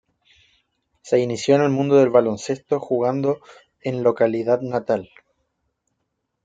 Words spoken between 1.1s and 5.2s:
inició en el mundo del baloncesto jugando en localidad natal.